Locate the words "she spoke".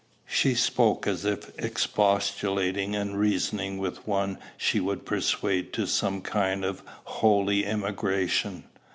0.25-1.05